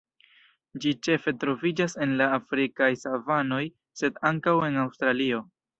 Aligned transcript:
Ĝi 0.85 0.93
ĉefe 1.07 1.33
troviĝas 1.43 1.95
en 2.07 2.17
la 2.23 2.31
afrikaj 2.39 2.91
savanoj 3.05 3.63
sed 4.03 4.23
ankaŭ 4.33 4.57
en 4.73 4.85
Aŭstralio. 4.89 5.49